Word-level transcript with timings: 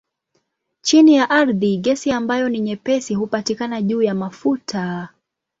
Chini 0.81 1.13
ya 1.15 1.29
ardhi 1.29 1.77
gesi 1.77 2.11
ambayo 2.11 2.49
ni 2.49 2.59
nyepesi 2.59 3.15
hupatikana 3.15 3.81
juu 3.81 4.01
ya 4.01 4.13
mafuta. 4.15 5.09